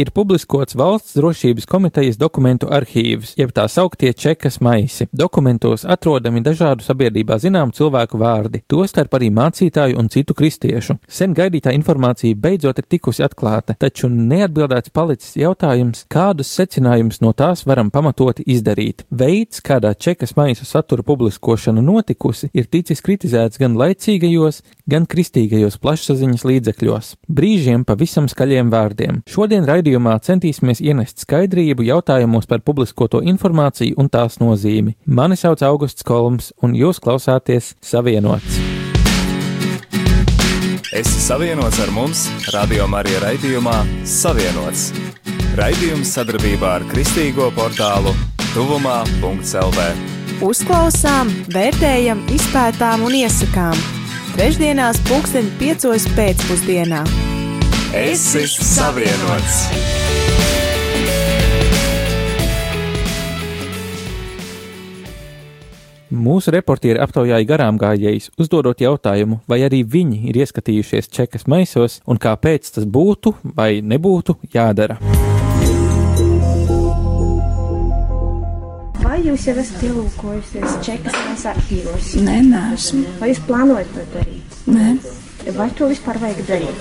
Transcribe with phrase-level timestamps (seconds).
[0.00, 5.06] ir publiskots Valsts drošības komitejas dokumentu arhīvs, jeb tā sauktie čekas maisi.
[5.12, 10.96] Dokumentos atrodami dažādu sabiedrībā zināmu cilvēku vārdi, tostarp arī mācītāju un citu kristiešu.
[11.08, 17.66] Sen gaidītā informācija beidzot ir tikusi atklāta, taču neatbildēts palicis jautājums, kādus secinājumus no tās
[17.68, 19.04] varam pamatoti izdarīt.
[19.10, 26.46] Veids, kādā čekas maisu satura publiskošana notikusi, ir ticis kritizēts gan laicīgajos, gan kristīgajos plašsaziņas
[26.48, 27.12] līdzekļos.
[27.30, 29.22] Brīžiem pavisam skaļiem vārdiem.
[29.30, 34.96] Šodien raidījumā centīsimies ienest skaidrību jautājumos par publiskoto informāciju un tās nozīmi.
[35.06, 38.60] Mani sauc Augusts Kolms, un jūs klausāties Savienots.
[40.90, 44.88] Esi savienots ar mums, Radio Marija raidījumā Savienots.
[45.58, 48.10] Raidījums sadarbībā ar Kristīgo portālu
[48.50, 49.86] Tuvumā.CLV.
[50.50, 53.99] Uzklausām, vērtējam, izpētām un iesakām.
[54.40, 57.02] Trešdienās, pulksten piecos pēcpusdienā.
[57.92, 59.58] Esi savienots!
[66.08, 72.16] Mūsu reportieri aptaujāja garām gājējus, uzdodot jautājumu, vai arī viņi ir ieskatījušies čekas maisos un
[72.16, 74.96] kāpēc tas būtu vai nebūtu jādara.
[79.26, 82.12] Jūs jau esat ielūkojusies čekas arhīvos?
[82.26, 83.04] Nē, neesmu.
[83.20, 84.60] Vai jūs plānojat to darīt?
[84.70, 84.92] Nē,
[85.56, 86.80] Vai to vispār vajag darīt?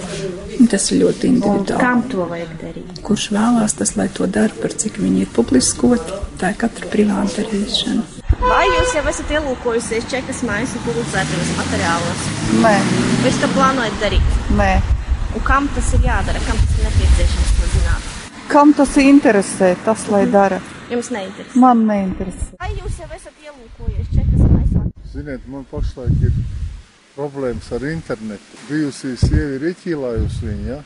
[0.70, 1.80] tas ir ļoti Un individuāli.
[1.80, 2.98] kam to vajag darīt?
[3.08, 7.40] Kurš vēlās tas, lai to dara, par cik viņi ir publiskoti, tā ir katra privāta
[7.40, 8.04] darīšana.
[8.42, 12.28] Vai jūs jau esat ielūkojusies čekas maisu publicētajos materiālos?
[12.60, 12.76] Nē,
[13.24, 14.28] Vai jūs to plānojat darīt?
[14.60, 14.72] nē.
[15.36, 16.40] Un kam tas ir jādara?
[16.46, 18.02] Kam tas ir nepieciešams to zināt?
[18.52, 20.60] Kam tas interesē, tas lai dara?
[20.90, 21.54] Jums neinteresē.
[21.62, 22.56] Man neinteresē.
[22.58, 24.86] Vai jūs jau esat ielūkojušies čekas maisā?
[25.12, 26.40] Ziniet, man pašlaik ir
[27.14, 28.58] problēmas ar internetu.
[28.66, 30.80] Bijusī sieva ir ieķīlājusi viņu, ja?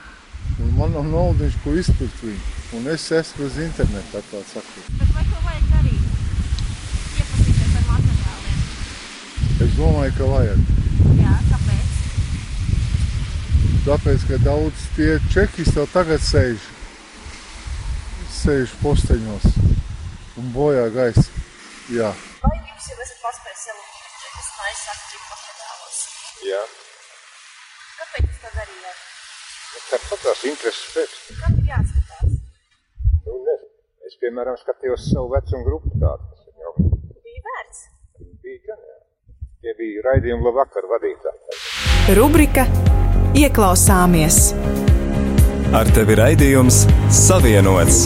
[0.59, 2.52] un man nav naudas, ko izpirkt viņu.
[2.76, 4.90] Un es esmu bez interneta, tā sakot.
[5.00, 6.03] Bet vai to vajag darīt?
[7.22, 8.59] Iepazīties ar materiāliem.
[9.64, 10.62] Es domāju, ka vajag.
[11.22, 11.96] Jā, kāpēc?
[13.88, 16.68] Tāpēc, ka daudz tie čekis jau tagad sēž,
[18.41, 19.53] sēž posteņos
[20.42, 21.26] un bojā gaisa.
[21.94, 22.10] Jā.
[22.44, 26.00] Vai jūs jau esat paspējis ielūkoties čekas maisā arhīvu materiālos?
[26.48, 26.62] Jā.
[28.00, 29.04] Kāpēc jūs to darījāt?
[29.92, 31.18] Tāpat tās intereses pēc.
[31.42, 32.38] Kam ir jāskatās?
[33.28, 33.58] Nu, ne.
[34.08, 36.32] Es, piemēram, skatījos savu vecumu grupu tādu.
[36.32, 36.74] kas jau
[37.24, 37.84] Bija vērts.
[38.44, 38.98] bija gan, jā.
[39.64, 41.62] Tie bija raidījumi labvakar vadītāji.
[42.18, 42.66] Rubrika
[43.40, 44.42] Ieklausāmies!
[45.74, 46.84] Ar tevi raidījums
[47.24, 48.04] Savienots!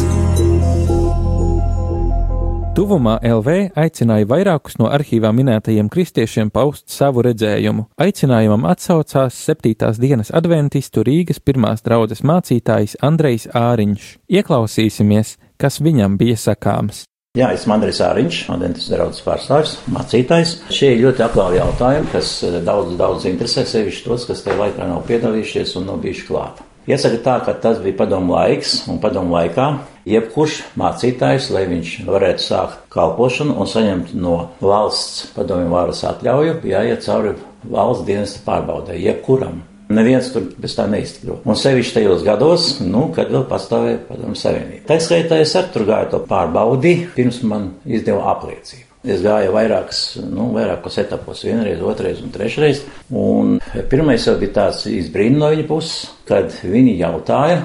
[2.78, 7.88] Tuvumā LV aicināja vairākus no arhīvā minētajiem kristiešiem paust savu redzējumu.
[7.98, 14.06] Aicinājumam atsaucās septītās dienas adventistu Rīgas pirmās draudzes mācītājs Andrejs Āriņš.
[14.30, 17.08] Ieklausīsimies, kas viņam bija sakāms.
[17.42, 20.56] Jā, esmu AndrejsĀriņš, Adventas draugs pārstāvis, mācītājs.
[20.70, 24.86] Šie ir ļoti aktuāli jautājumi, kas eh, daudz, daudz interesē sevišķi tos, kas tajā laikā
[24.86, 26.62] nav piedalījušies un nav bijuši klāt.
[26.88, 29.66] Iesaka tā, ka tas bija padomu laiks, un padomu laikā
[30.08, 37.04] jebkurš mācītājs, lai viņš varētu sākt kalpošanu un saņemt no valsts padomju varas atļauju, jāiet
[37.04, 37.36] cauri
[37.68, 39.66] valsts dienesta pārbaudē, jebkuram.
[39.92, 41.42] Neviens tur bez tā neiztikro.
[41.48, 44.86] Un sevišķi tajos gados, nu, kad vēl pastāvēja padomu savienība.
[44.88, 48.87] Tā skaitā es ar tur gāju to pārbaudi, pirms man izdeva apliecību.
[49.06, 52.82] Es gāju vairākas, nu, vairākos etapos, vienreiz, otrreiz un trešreiz.
[53.14, 53.60] Un
[53.92, 57.60] pirmais jau bija tāds izbrīns no viņa puses, kad viņi jautāja,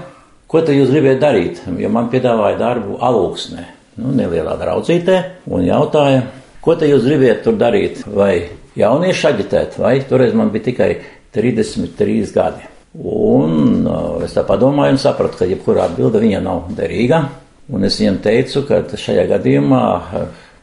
[0.47, 1.63] ko tad jūs gribējat darīt?
[1.81, 3.65] Jo man piedāvāja darbu alūksnē,
[4.03, 5.17] nu, nelielā draudzītē,
[5.49, 6.27] un jautāja,
[6.63, 8.05] ko tad jūs gribējat tur darīt?
[8.13, 8.35] Vai
[8.79, 10.93] jaunieši aģitēt, vai toreiz man bija tikai
[11.33, 12.69] 33 gadi.
[12.93, 17.25] Un uh, es tā padomāju un sapratu, ka jebkurā atbilde viņa nav derīga.
[17.73, 19.85] Un es viņam teicu, ka šajā gadījumā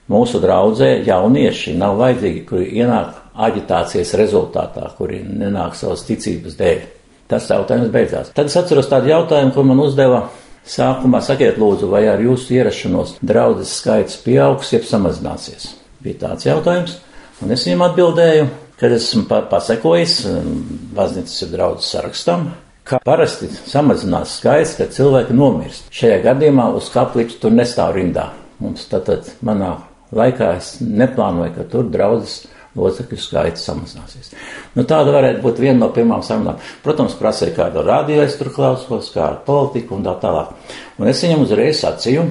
[0.09, 6.85] mūsu draudzē jaunieši nav vajadzīgi, kuri ienāk aģitācijas rezultātā, kuri nenāk savas ticības dēļ.
[7.29, 8.31] Tas jautājums beidzās.
[8.33, 10.23] Tad es atceros tādu jautājumu, ko man uzdeva
[10.65, 11.21] sākumā.
[11.21, 15.75] Sakiet, lūdzu, vai ar jūsu ierašanos draudzes skaits pieaugs, jeb samazināsies?
[16.01, 16.97] Bija tāds jautājums,
[17.43, 18.49] un es viņam atbildēju,
[18.79, 20.49] kad esmu pa pasekojis um,
[20.95, 22.47] baznīcas ir draudzes sarakstam,
[22.87, 25.91] ka parasti samazinās skaits, kad cilvēki nomirst.
[25.93, 28.31] Šajā gadījumā uz kapliču tur nestāv rindā.
[28.63, 29.75] Mums tātad manā
[30.15, 32.41] laikā es neplānoju, ka tur draudzes
[32.77, 34.33] locekļu skaits samazināsies.
[34.77, 36.59] Nu, tāda varētu būt viena no pirmām sarunām.
[36.85, 40.53] Protams, prasīja kādu radio, es tur klausos, kādu politiku un tā tālāk.
[41.01, 42.27] Un es viņam uzreiz sacīju,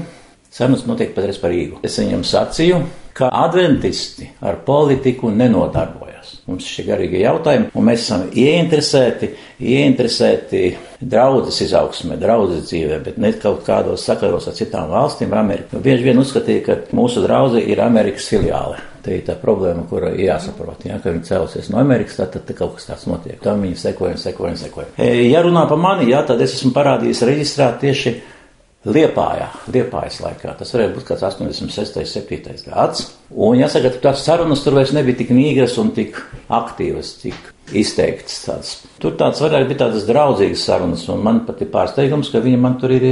[0.55, 1.83] sarunas notiek patreiz par īgu.
[1.87, 2.83] Es viņam sacīju,
[3.19, 6.08] ka adventisti ar politiku nenodarbojas.
[6.49, 9.31] Mums ir šie garīgie jautājumi, un mēs esam ieinteresēti,
[9.61, 10.63] ieinteresēti
[11.01, 15.83] draudzes izaugsmē, draudzes dzīvē, bet ne kaut kādos sakaros ar citām valstīm, Ameriku.
[15.85, 18.81] Bieži vien uzskatīja, ka mūsu draudze ir Amerikas filiāle.
[19.05, 20.83] Tā ir tā problēma, kura ir jāsaprot.
[20.89, 23.39] Ja, kad viņi cēlusies no Amerikas, tad, tad kaut kas tāds notiek.
[23.45, 24.89] Tam viņi sekoja, sekoja, sekoja.
[25.29, 28.15] Ja runā par mani, jā, tad es esmu parādījis reģistrēt tieši
[28.89, 30.55] Liepājā, Liepājas laikā.
[30.59, 33.05] Tas varēja būt kāds 86, 7 gads.
[33.37, 36.17] Un jāsaka, ka tās sarunas tur vairs nebija tik mīgas un tik
[36.49, 37.37] aktīvas, tik
[37.77, 38.71] izteikts tāds.
[39.03, 42.79] Tur tāds vairāk bija tādas draudzīgas sarunas, un man pat ir pārsteigums, ka viņi man
[42.81, 43.05] tur ir,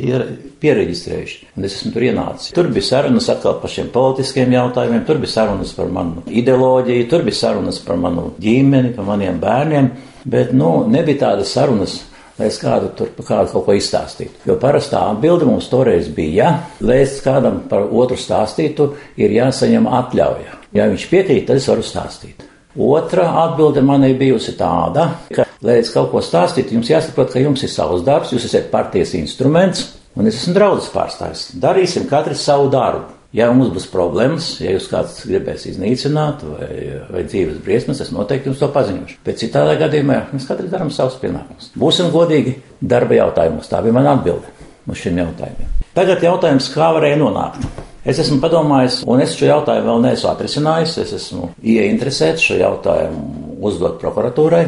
[0.00, 0.24] ir
[0.62, 2.54] pieregistrējuši, un es esmu tur ienācis.
[2.56, 7.26] Tur bija sarunas atkal par šiem politiskiem jautājumiem, tur bija sarunas par manu ideoloģiju, tur
[7.28, 9.92] bija sarunas par manu ģimeni, par maniem bērniem,
[10.24, 12.00] bet, nu, nebija tādas sarunas
[12.46, 14.44] es kādu tur kādu kaut ko izstāstītu.
[14.46, 20.54] Jo parastā atbilde mums toreiz bija, ja, es kādam par otru stāstītu, ir jāsaņem atļauja.
[20.76, 22.44] Ja viņš piekrīt, tad es varu stāstīt.
[22.78, 27.42] Otra atbilde man ir bijusi tāda, ka, lai es kaut ko stāstītu, jums jāsaprot, ka
[27.42, 31.48] jums ir savs darbs, jūs esat partijas instruments, un es esmu draudzes pārstāvis.
[31.58, 33.17] Darīsim katrs savu darbu.
[33.36, 36.68] Ja mums būs problēmas, ja jūs kāds gribēs iznīcināt vai,
[37.12, 39.18] vai dzīves briesmas, es noteikti jums to paziņošu.
[39.26, 41.68] Bet citādā gadījumā mēs katrs darām savus pienākumus.
[41.76, 43.68] Būsim godīgi darba jautājumos.
[43.68, 44.48] Tā bija mana atbilde
[44.88, 45.76] uz šiem jautājumiem.
[45.98, 47.68] Tagad jautājums, kā varēja nonākt.
[48.08, 50.96] Es esmu padomājis, un es šo jautājumu vēl neesmu atrisinājis.
[51.04, 54.62] Es esmu ieinteresēts šo jautājumu uzdot prokuratūrai,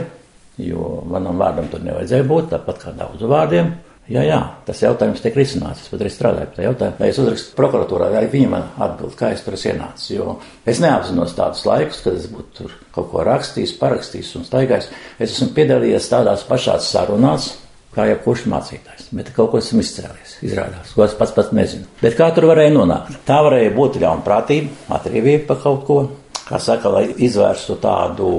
[0.60, 3.72] jo manam vārdam tur nevajadzēja būt, tāpat kā daudzu vārdiem.
[4.10, 5.84] Jā, jā, tas jautājums tiek risināts.
[5.84, 6.98] Es pat arī strādāju pie tā jautājuma.
[6.98, 10.08] Vai es uzrakstu prokuratūrā, vai viņi man atbild, kā es tur esmu ienācis.
[10.16, 10.34] Jo
[10.66, 14.90] es neapzinos tādus laikus, kad es būtu tur kaut ko rakstījis, parakstījis un staigājis.
[15.14, 17.52] Es esmu piedalījies tādās pašās sarunās,
[17.94, 19.08] kā jebkurš mācītājs.
[19.14, 21.86] Bet kaut ko esmu izcēlies, izrādās, ko es pats pats nezinu.
[22.02, 23.22] Bet kā tur varēja nonākt?
[23.30, 26.00] Tā varēja būt ļaunprātība, atriebība par kaut ko,
[26.48, 28.30] kā saka, lai izvērstu tādu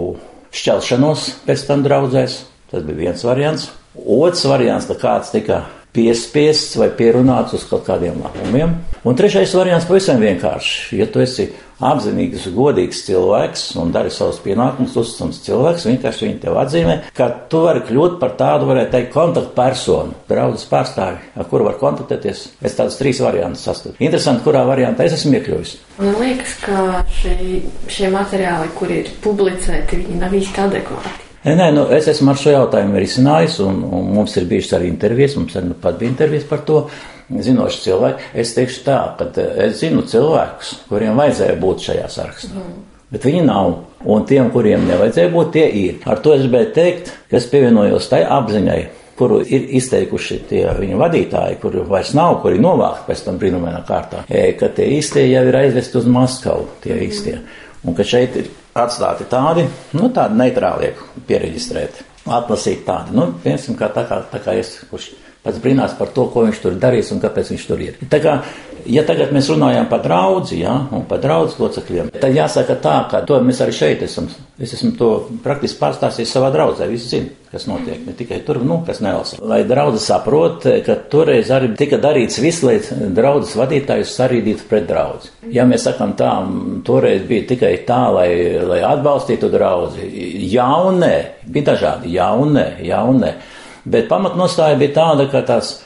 [0.51, 2.41] šķelšanos pēc tam draudzēs.
[2.71, 3.71] Tas bija viens variants.
[3.95, 8.77] Otrs variants, ka kāds tika piespiests vai pierunāts uz kaut kādiem labumiem.
[9.03, 11.01] Un trešais variants pavisam vienkārši.
[11.01, 11.49] Ja tu esi
[11.81, 17.63] apzinīgs, godīgs cilvēks un dari savus pienākumus, uzticams cilvēks, vienkārši viņi tev atzīmē, ka tu
[17.65, 22.45] vari kļūt par tādu, varētu teikt, kontaktpersonu, draudzes pārstāvi, ar kuru var kontaktēties.
[22.61, 23.97] Es tādus trīs variantus saskatu.
[23.99, 25.73] Interesanti, kurā variantā es esmu iekļuvis.
[25.97, 27.35] Man liekas, ka šie,
[27.91, 31.30] šie materiāli, kur ir publicēti, viņi nav īsti adekvāti.
[31.41, 34.91] Nē, nē, nu, es esmu ar šo jautājumu risinājis, un, un mums ir bijušas arī
[34.91, 36.83] intervijas, mums arī nu pat bija intervijas par to.
[37.31, 39.29] Zinoši cilvēki, es teikšu tā, ka
[39.63, 42.59] es zinu cilvēkus, kuriem vajadzēja būt šajā sarakstā.
[42.59, 42.81] Mm.
[43.11, 43.71] Bet viņi nav,
[44.03, 45.97] un tiem, kuriem nevajadzēja būt, tie ir.
[46.11, 48.79] Ar to es gribēju teikt, ka es pievienojos tai apziņai,
[49.19, 54.25] kuru ir izteikuši tie viņu vadītāji, kuri vairs nav, kuri novākti pēc tam brīnumainā kārtā,
[54.27, 57.39] ka tie īstie jau ir aizvesti uz Maskavu, tie īstie.
[57.87, 59.65] Un ka šeit ir atstāti tādi,
[59.97, 60.93] nu, tādi neitrālie
[61.27, 65.11] pieregistrēti, atlasīti tādi, nu, piemēram, kā tā kā, tā kā es, kurš
[65.43, 67.97] pats brīnās par to, ko viņš tur darīs un kāpēc viņš tur ir.
[68.11, 68.37] Tā kā,
[68.89, 73.21] ja tagad mēs runājam par draudzi, ja, un par draudz locekļiem, tad jāsaka tā, ka
[73.27, 74.29] to mēs arī šeit esam,
[74.61, 75.09] es esmu to
[75.43, 79.39] praktiski pārstāstījis savā draudzē, visi zina, kas notiek, ne tikai tur, nu, kas nelasa.
[79.43, 82.77] Lai draudze saprot, ka toreiz arī tika darīts viss, lai
[83.13, 85.33] draudzes vadītājus sarīdītu pret draudzi.
[85.51, 86.31] Ja mēs sakam tā,
[86.87, 88.29] toreiz bija tikai tā, lai,
[88.67, 90.07] lai atbalstītu draudzi,
[90.53, 91.15] jaunē,
[91.47, 93.35] bija dažādi, jaunē, jaunē.
[93.91, 95.79] Bet pamatnostāja bija tāda, ka tās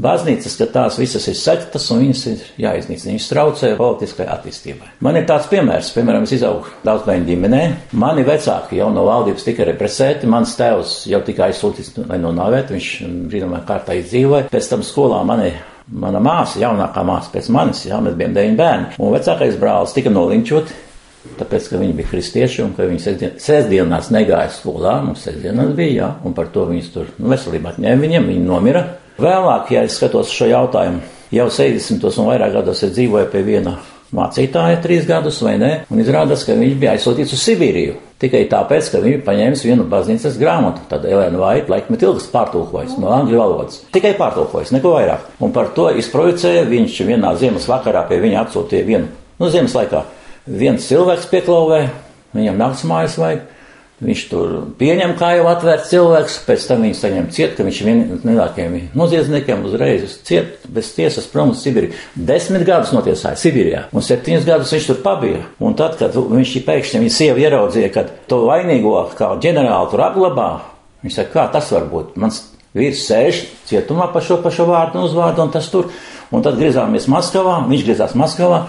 [0.00, 3.14] baznīcas, ka tās visas ir sektas un viņas ir jāiznīcina.
[3.14, 4.92] Viņas traucē politiskai attīstībai.
[5.04, 7.62] Man ir tāds piemērs, piemēram, es izaugu daudz bērnu ģimenē.
[8.00, 12.92] Mani vecāki jau no valdības tika represēti, mans tēvs jau tika aizsūtīts, lai nonāvētu, viņš
[13.32, 14.50] brīnumā kārtā izdzīvoja.
[14.52, 15.54] Pēc tam skolā mani
[15.90, 20.12] mana māsa, jaunākā māsa pēc manis, jā, mēs bijām deviņi bērni, un vecākais brālis tika
[20.12, 20.76] nolinčots
[21.20, 25.92] Tāpēc, ka viņi bija kristieši un ka viņi sestdien, sestdienās negāja skolā, mums sestdienās bija,
[25.98, 28.84] jā, un par to viņus tur nu, veselībā atņēma viņiem, viņi nomira.
[29.20, 31.02] Vēlāk, ja es skatos šo jautājumu,
[31.34, 32.04] jau 60.
[32.22, 33.74] un vairāk gados es dzīvoju pie viena
[34.16, 37.98] mācītāja trīs gadus vai nē, un izrādās, ka viņš bija aizsūtīts uz Sibīriju.
[38.20, 43.12] Tikai tāpēc, ka viņi paņēmis vienu baznīcas grāmatu, tad Elēna Vaita laikmet ilgas pārtulkojas no
[43.16, 43.82] angļu valodas.
[43.94, 45.28] Tikai pārtulkojas, neko vairāk.
[45.44, 50.04] Un par to izprojicēja viņš vienā ziemas vakarā pie viņa atsūtīja vienu, nu, ziemas laikā
[50.48, 51.84] viens cilvēks pieklauvē,
[52.36, 53.48] viņam nakts mājas vajag.
[54.00, 57.80] Viņš tur pieņem, kā jau atvērts cilvēks, pēc tam viņš saņem ciet, ka viņš
[58.24, 61.92] lielākajiem noziedzniekiem uzreiz ciet bez tiesas prom uz Sibīriju.
[62.16, 65.44] Desmit gadus notiesāja Sibīrijā, un septiņus gadus viņš tur pabija.
[65.60, 70.50] Un tad, kad viņš pēkšņi viņa sieva ieraudzīja, ka to vainīgo kā ģenerāli tur apglabā,
[71.04, 72.16] viņš saka, kā tas var būt?
[72.20, 75.92] Mans vīrs sēž cietumā par šo pašu vārdu un uzvārdu, un tas tur.
[76.30, 78.64] Un tad griezāmies Maskavā, viņš griezās Maskavā,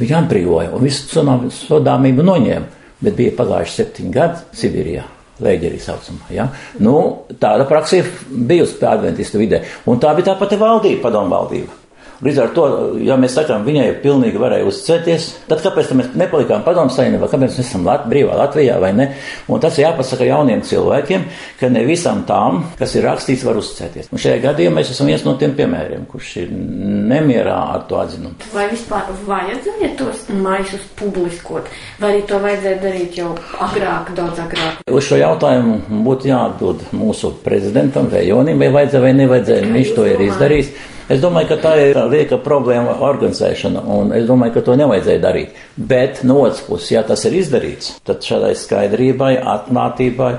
[0.00, 2.79] Viņu atbrīvoja un visu sodāmību noņēma.
[3.00, 5.06] Bet bija pagājuši septiņi gadi Sibīrijā.
[5.40, 6.26] Lēģerī saucamā.
[6.36, 6.50] Ja?
[6.84, 6.94] Nu,
[7.40, 9.62] tāda praksa ir bijusi pie adventistu vidē.
[9.88, 11.79] Un tā bija tā pati valdība, padomu valdība.
[12.20, 12.64] Līdz ar to,
[13.00, 17.60] ja mēs sakām, viņai pilnīgi varēja uzticēties, tad kāpēc mēs nepalikām padomu saimniekā, kāpēc mēs
[17.62, 19.06] esam Lat brīvā Latvijā vai ne?
[19.48, 21.24] Un tas jāpasaka jauniem cilvēkiem,
[21.60, 24.10] ka ne visam tām, kas ir rakstīts, var uzticēties.
[24.12, 28.36] Un šajā gadījumā mēs esam viens no tiem piemēriem, kurš ir nemierā ar to atzinumu.
[28.52, 31.72] Vai vispār vajadzēja tos maisus publiskot,
[32.02, 33.32] vai arī to vajadzēja darīt jau
[33.64, 34.84] agrāk, daudz agrāk?
[34.92, 40.26] Uz šo jautājumu būtu jāatbild mūsu prezidentam Vējonim, vai vajadzēja vai nevajadzēja, viņš to ir
[40.28, 40.72] izdarījis.
[41.10, 45.56] Es domāju, ka tā ir lieka problēma organizēšana, un es domāju, ka to nevajadzēja darīt.
[45.74, 50.30] Bet no otras puses, ja tas ir izdarīts, tad šādai skaidrībai, atklātībai,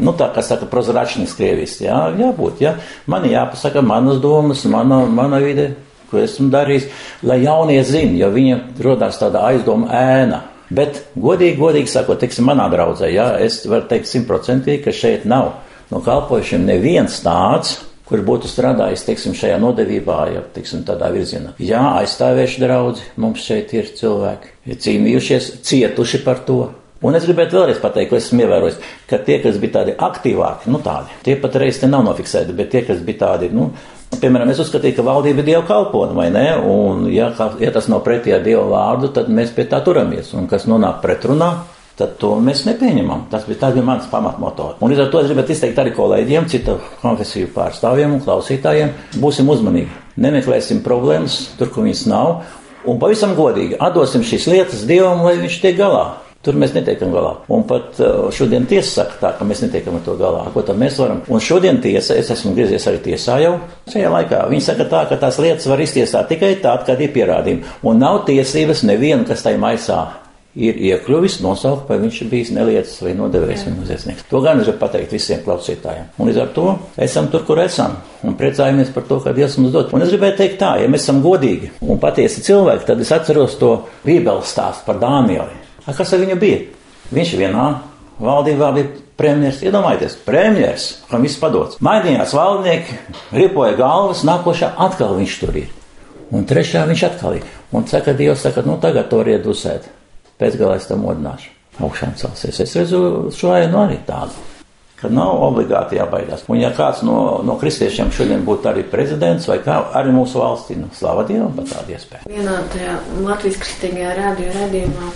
[0.00, 2.72] nu tā kā saka prozračnis krievis, jā, jābūt, jā.
[3.04, 5.74] Man jāpasaka manas domas, mana, mana vide,
[6.08, 6.88] ko esmu darījis,
[7.28, 10.40] lai jaunie zina, jo viņiem rodās tāda aizdoma ēna.
[10.74, 15.58] Bet, godīgi, godīgi sakot, teiksim, manā draudzē, jā, es varu teikt simtprocentīgi, ka šeit nav
[15.92, 21.54] no kalpojušiem neviens tāds, kurš būtu strādājis teiksim, šajā nodevībā, ja teiksim, tādā virzienā.
[21.62, 26.60] Jā, aizstāvējuši draudzi, mums šeit ir cilvēki, ir cīnījušies, cietuši par to.
[27.04, 28.78] Un es gribētu vēlreiz pateikt, ko esmu ievērojis,
[29.10, 32.70] ka tie, kas bija tādi aktīvāki, nu tādi, tie pat reiz te nav nofiksēti, bet
[32.72, 33.66] tie, kas bija tādi, nu,
[34.20, 36.46] piemēram, es uzskatīju, ka valdība ir dieva kalpona, vai ne?
[36.70, 37.28] Un, ja,
[37.60, 40.32] ja tas nav pretī ar dievu vārdu, tad mēs pie tā turamies.
[40.38, 41.50] Un kas nonāk pretrunā,
[41.98, 43.28] tad to mēs nepieņemam.
[43.32, 44.80] Tas bija, tas bija mans pamatmotors.
[44.82, 48.92] Un līdz ar to es gribētu izteikt arī kolēģiem, citu konfesiju pārstāvjiem un klausītājiem.
[49.22, 49.92] Būsim uzmanīgi,
[50.24, 52.36] nemeklēsim problēmas tur, kur viņas nav,
[52.90, 56.04] un pavisam godīgi atdosim šīs lietas Dievam, lai viņš tiek galā.
[56.44, 57.30] Tur mēs netiekam galā.
[57.56, 60.42] Un pat uh, šodien tiesa saka tā, ka mēs netiekam ar to galā.
[60.52, 61.22] Ko tad mēs varam?
[61.32, 63.54] Un šodien tiesa, es esmu griezies arī tiesā jau
[63.88, 64.42] šajā laikā.
[64.50, 67.64] Viņi saka tā, ka tās lietas var iztiesāt tikai tād, kad ir pierādījumi.
[67.88, 70.02] Un nav tiesības nevienu, kas tai maisā
[70.54, 74.26] ir iekļuvis, nosaukt, vai viņš ir bijis nelietis vai nodevējs vai noziedznieks.
[74.30, 76.12] To gan gribu pateikt visiem klausītājiem.
[76.18, 76.66] Un līdz ar to
[77.06, 79.90] esam tur, kur esam, un priecājamies par to, ka Dievs mums dod.
[79.94, 83.58] Un es gribēju teikt tā, ja mēs esam godīgi un patiesi cilvēki, tad es atceros
[83.58, 83.72] to
[84.06, 85.58] bībeles stāstu par Dānieli.
[85.84, 86.62] A, kas ar viņu bija?
[87.14, 87.66] Viņš vienā
[88.22, 89.62] valdībā bija premjeras.
[89.66, 91.80] Iedomājieties, premjeras, kam viss padots.
[91.84, 93.00] Mainījās valdnieki,
[93.34, 95.74] ripoja galvas, nākošā atkal viņš tur ir.
[96.34, 97.52] Un trešā viņš atkal ir.
[97.74, 99.34] Un saka, Dievs saka, nu tagad to var
[100.34, 101.50] iedusēt pēcgalā es tam modināšu.
[101.82, 102.60] Augšām celsies.
[102.60, 104.32] Es redzu šo ainu arī tādu,
[105.00, 106.44] ka nav obligāti jābaidās.
[106.48, 110.76] Un ja kāds no, no kristiešiem šodien būtu arī prezidents vai kā, arī mūsu valstī,
[110.78, 112.30] nu, slava Dievam par tādu iespēju.
[112.30, 115.10] Vienā tajā Latvijas kristīgajā radio redzījumā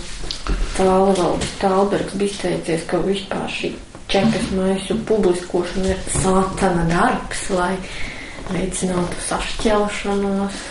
[0.75, 3.73] Tālvalds Tālbergs bija izteicies, ka vispār šī
[4.11, 7.75] čekas maisu publiskošana ir sātana darbs, lai
[8.53, 10.63] veicinātu sašķelšanos.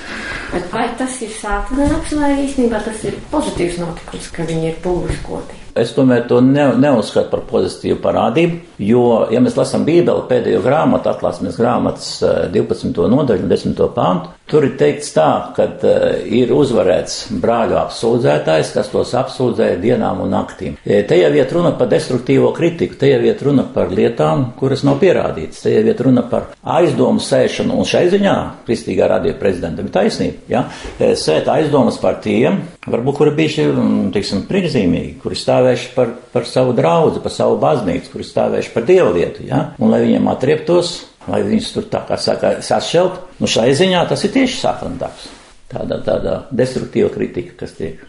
[0.52, 5.58] Bet vai tas ir sāpināts vai īstenībā tas ir pozitīvs notikums, ka viņi ir publiskoti?
[5.78, 11.10] Es tomēr to ne, neuzskatu par pozitīvu parādību, jo, ja mēs lasām Bībeli pēdējo grāmatu,
[11.12, 12.10] atklāsmes grāmatas
[12.54, 12.90] 12.
[12.90, 13.82] Eh, nodaļu, 10.
[13.94, 20.22] pāntu, tur ir teikts tā, ka uh, ir uzvarēts brāļu apsūdzētājs, kas tos apsūdzēja dienām
[20.24, 20.78] un naktīm.
[20.84, 24.96] Te jau iet runa par destruktīvo kritiku, te jau iet runa par lietām, kuras nav
[25.02, 29.94] pierādītas, te jau iet runa par aizdomu sēšanu, un šai ziņā Kristīgā radio prezidentam ir
[29.94, 30.64] taisnība, ja?
[30.96, 36.48] E, sēt aizdomas par tiem, varbūt, kuri bijuši, mm, teiksim, priekšzīmīgi, kuri stāvējuši par, par
[36.48, 38.30] savu draugu, par savu baznīcu, kur ir
[38.68, 39.74] stāvējuši par dievlietu, ja?
[39.78, 44.24] un lai viņiem atrieptos, lai viņus tur tā kā saka, sašķelt, nu šai ziņā tas
[44.24, 45.28] ir tieši sātana darbs.
[45.68, 48.00] Tāda, tāda destruktīva kritika, kas tiek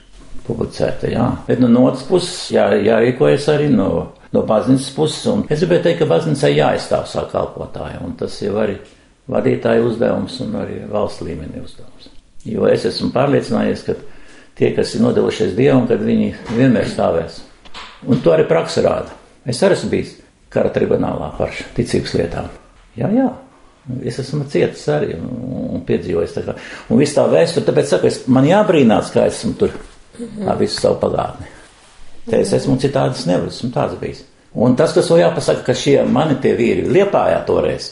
[0.47, 1.25] publicēta, jā.
[1.47, 5.83] Bet nu, no otras puses jā, jārīkojas arī no, no baznīcas puses, un es gribēju
[5.83, 8.77] teikt, ka baznīcai jāizstāv savu kalpotāju, un tas jau arī
[9.29, 12.07] vadītāju uzdevums un arī valsts līmenī uzdevums.
[12.47, 13.97] Jo es esmu pārliecinājies, ka
[14.55, 17.43] tie, kas ir nodevušies Dievam, kad viņi vienmēr stāvēs
[18.07, 19.15] Un to arī praksa rāda.
[19.49, 20.15] Es arī esmu bijis
[20.53, 22.49] kara tribunālā par ticības lietām.
[22.97, 23.29] Jā, jā.
[24.05, 25.29] Es esmu cietis arī un,
[25.77, 26.35] un piedzīvojis.
[26.35, 26.55] Tā kā.
[26.89, 29.73] un viss tā vēsture, tāpēc saku, es, man jābrīnās, kā esmu tur
[30.45, 31.47] ar visu savu pagātni.
[32.29, 34.25] Te es esmu citādi, es nevaru, esmu tāds bijis.
[34.59, 37.91] Un tas, kas vēl jāpasaka, ka šie mani tie vīri liepājā toreiz,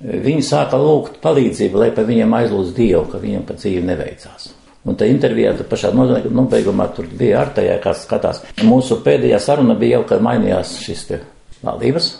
[0.00, 4.50] viņi sāka lūgt palīdzību, lai pa viņiem aizlūdz Dievu, ka viņiem pa dzīvi neveicās.
[4.84, 8.42] Un tā intervijā pašā nobeigumā tur bija ar tajā, kas skatās.
[8.68, 11.20] Mūsu pēdējā saruna bija jau, kad mainījās šis te
[11.64, 12.10] valdības,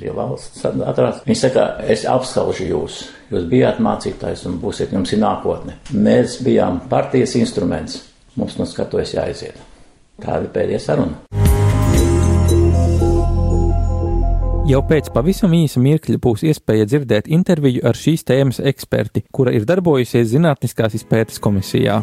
[0.00, 1.22] bija valsts atrās.
[1.26, 3.00] Viņi saka, es apskaužu jūs,
[3.32, 5.78] jūs bijāt mācītājs un būsiet, jums ir nākotne.
[5.94, 8.02] Mēs bijām partijas instruments,
[8.38, 9.60] mums no skatojas jāaiziet.
[10.22, 11.44] Tā bija pēdējā saruna.
[14.64, 19.66] Jau pēc pavisam īsa mirkļa būs iespēja dzirdēt interviju ar šīs tēmas eksperti, kura ir
[19.68, 21.98] darbojusies Zinātniskās izpētes komisijā.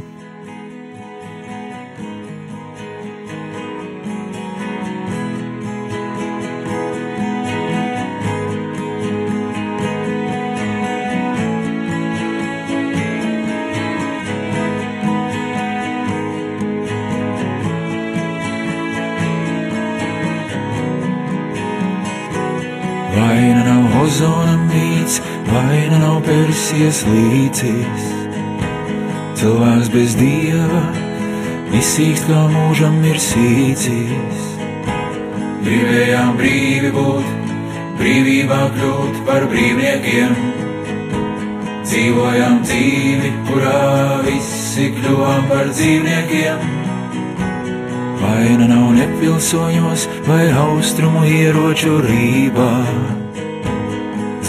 [24.12, 28.08] Ozona mīts, vaina nav persijas līdzīs.
[29.40, 30.82] Cilvēks bez dieva,
[31.80, 34.42] izsīkst kā mūžam ir sīcīs.
[35.64, 37.30] Gribējām brīvi būt,
[38.02, 40.36] brīvībā kļūt par brīvniekiem.
[41.88, 46.68] Dzīvojām dzīvi, kurā visi kļuvām par dzīvniekiem.
[48.22, 52.72] Vaina nav ne pilsoņos vai austrumu ieroču rībā.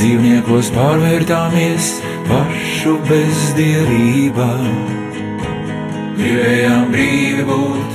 [0.03, 1.89] Dzīvniekos pārvērtāmies
[2.27, 4.49] pašu bezdievībā.
[6.17, 7.93] Gribējām brīvi būt,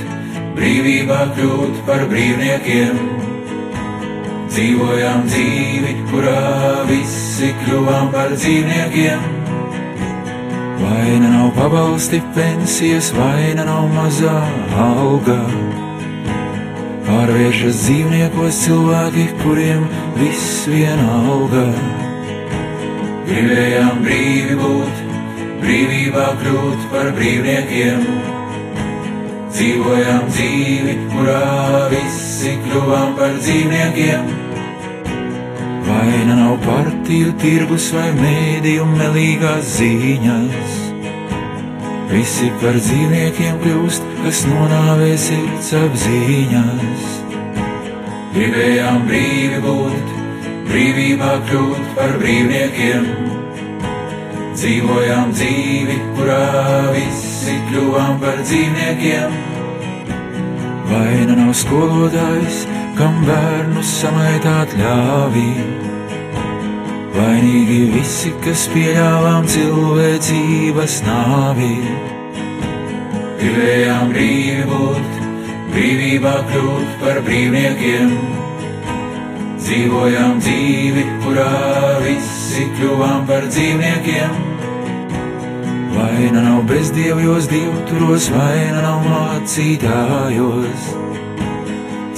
[0.56, 3.02] brīvībā kļūt par brīvniekiem.
[4.54, 6.38] Dzīvojām dzīvi, kurā
[6.88, 9.26] visi kļuvām par dzīvniekiem.
[10.80, 14.38] Vaina nav pabalsti pensijas, vaina nav mazā
[14.86, 15.36] alga.
[17.18, 21.64] Pārvēršas dzīvniekos cilvēki, kuriem viss vienalga.
[23.26, 25.00] Gribējām brīvi būt,
[25.64, 28.06] brīvībā kļūt par brīvniekiem.
[29.50, 31.42] Dzīvojām dzīvi, kurā
[31.90, 34.34] visi kļuvām par dzīvniekiem.
[35.90, 40.87] Vaina nav partiju tirgus vai mēdīju melīgās ziņas.
[42.08, 47.08] Visi par dzīvniekiem kļūst, kas nonāvē sirds apziņas.
[48.32, 50.14] Gribējām brīvi būt,
[50.70, 53.10] brīvībā kļūt par brīvniekiem.
[54.56, 56.46] Dzīvojām dzīvi, kurā
[56.96, 59.36] visi kļuvām par dzīvniekiem.
[60.88, 62.64] Vaina nav skolotājs,
[62.96, 65.87] kam bērnus samaitāt ļāvī.
[67.18, 71.70] Vainīgi visi, kas pieļāvām cilvēcības nāvi.
[73.40, 75.16] Gribējām brīvi būt,
[75.72, 78.12] brīvībā kļūt par brīvniekiem.
[79.64, 81.48] Dzīvojām dzīvi, kurā
[82.04, 84.38] visi kļuvām par dzīvniekiem.
[85.98, 91.07] Vaina nav bezdievjos, dievturos, vaina nav mācītājos.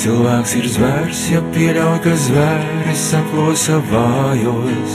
[0.01, 4.95] Cilvēks ir zvērs, ja pieļauj, ka zvēris aplosa vājos.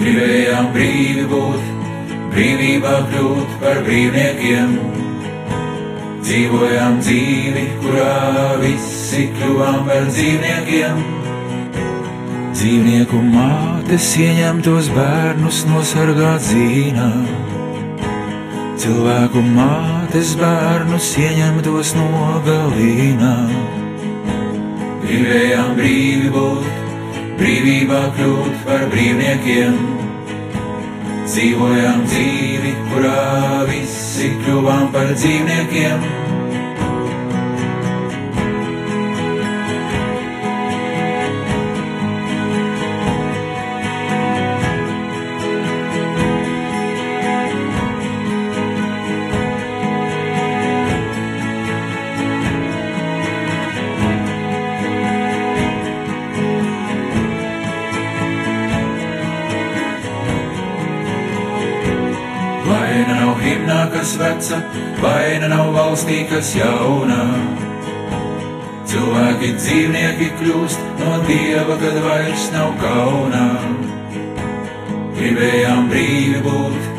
[0.00, 1.66] Gribējām brīvi būt,
[2.32, 4.72] brīvībā kļūt par brīvniekiem.
[6.24, 11.04] Dzīvojām dzīvi, kurā visi kļuvām par dzīvniekiem.
[12.56, 17.10] Dzīvnieku mātes ieņem tos bērnus nosargāt zīnā.
[18.80, 23.32] Cilvēku mātes bērnus ieņem tos nogalīnā.
[25.02, 26.70] Gribējām brīvi būt,
[27.36, 29.76] brīvībā kļūt par brīvniekiem.
[31.26, 36.25] Dzīvojām dzīvi, kurā visi kļuvām par dzīvniekiem.
[64.36, 64.60] Veca,
[65.00, 67.22] vaina nav valstī, kas jaunā.
[68.86, 73.46] Cilvēki dzīvnieki kļūst no dieva, kad vairs nav kaunā.
[75.16, 76.90] Gribējām brīvi būt,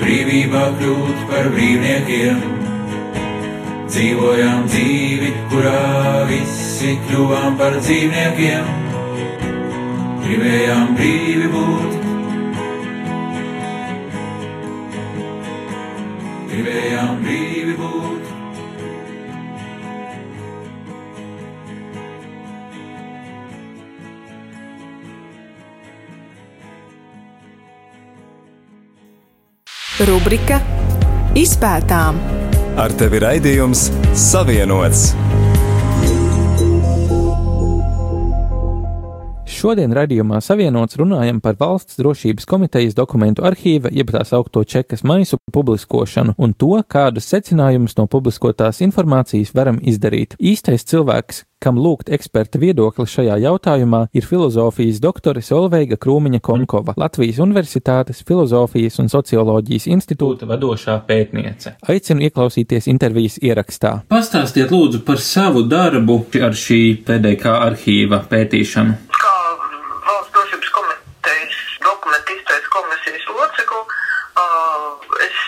[0.00, 2.42] brīvībā kļūt par brīvniekiem.
[3.88, 8.74] Dzīvojām dzīvi, kurā visi kļuvām par dzīvniekiem.
[10.24, 12.07] Gribējām brīvi būt,
[16.58, 18.34] gribējām brīvi būt.
[30.08, 30.60] Rubrika
[31.38, 32.18] Izpētām
[32.78, 35.10] Ar tevi raidījums Savienots.
[39.58, 45.40] Šodien raidījumā savienots runājam par valsts drošības komitejas dokumentu arhīva, jeb tā saukto čekas maisu
[45.50, 50.36] publiskošanu un to, kādus secinājumus no publiskotās informācijas varam izdarīt.
[50.38, 57.40] Īstais cilvēks, kam lūgt eksperta viedokli šajā jautājumā, ir filozofijas doktore Solveiga Krūmiņa Konkova, Latvijas
[57.42, 61.74] Universitātes Filozofijas un Socioloģijas institūta vadošā pētniece.
[61.82, 64.04] Aicinu ieklausīties intervijas ierakstā.
[64.14, 68.94] Pastāstiet lūdzu par savu darbu ar šī PDK arhīva pētīšanu.
[69.18, 69.34] Kā
[70.08, 73.82] valsts drošības komitejas dokumentu izpētes komisijas locekli,
[74.42, 75.40] uh, es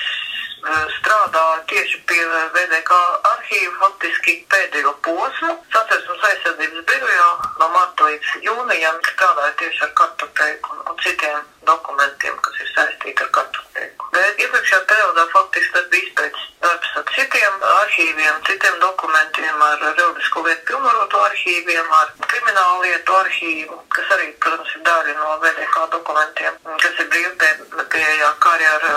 [0.67, 2.21] uh, strādāju tieši pie
[2.55, 2.99] VDK
[3.33, 5.53] arhīva faktiski pēdējo posmu.
[5.75, 7.29] Satversmes aizsardzības birojā
[7.61, 13.27] no marta līdz jūnijam strādāju tieši ar kartoteiku un, un citiem dokumentiem, kas ir saistīti
[13.27, 14.09] ar kartoteiku.
[14.15, 20.45] Bet iepriekšējā periodā faktiski tas bija izpētes darbs ar citiem arhīviem, citiem dokumentiem, ar reliģisku
[20.47, 26.61] lietu pilnvarotu arhīviem, ar kriminālu lietu arhīvu, kas arī, protams, ir daļa no VDK dokumentiem,
[26.85, 28.89] kas ir brīvpējā, kā arī ar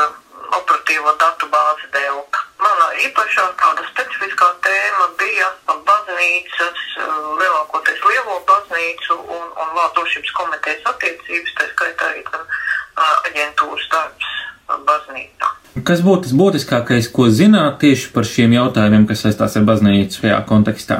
[0.60, 2.40] operatīvo datu bāzi DELK.
[2.64, 5.50] Mana īpašā tāda specifiskā tēma bija
[5.90, 12.46] baznīcas, uh, lielākoties lielo baznīcu un, un valsts drošības komitejas attiecības, tā skaitā arī tam
[12.46, 15.52] uh, aģentūras darbs uh, baznīcā.
[15.88, 20.40] Kas būtu tas būtiskākais, ko zināt tieši par šiem jautājumiem, kas saistās ar baznīcu šajā
[20.50, 21.00] kontekstā?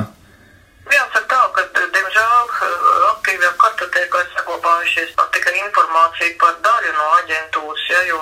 [0.92, 2.34] Jāsaka tā, ka, diemžēl,
[3.12, 8.20] aktīviem kartotēkā saglabājušies pat tikai informācija par daļu no aģentūras, ja, jo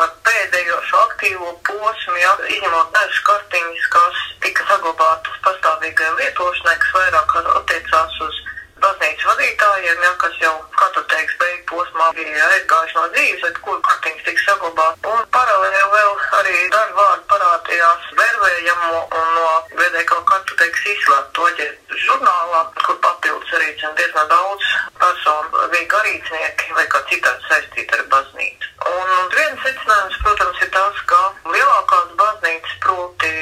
[0.00, 6.94] par pēdējo šo aktīvo posmu, ja, izņemot dažas kartiņas, kas tika saglabātas pastāvīgai lietošanai, kas
[6.96, 8.38] vairāk attiecās uz
[8.80, 14.24] baznīcas vadītājiem, ja, kas jau kartotēks beigu posmā bija aizgājuši no dzīves, bet kur kartiņas
[14.28, 15.10] tika saglabāt.
[15.12, 22.64] Un paralēli vēl arī daļu vārdu parādījās vērvējamo un no VDK kartotēks izslēgto aģentu žurnālā,
[22.86, 24.72] kur papildus arī diezgan daudz
[25.04, 28.59] personu bija garīdznieki vai kā citādi saistīti ar baznīcu.
[29.28, 31.18] Viens secinājums, protams, ir tas, ka
[31.52, 33.32] lielākās baznīcas, proti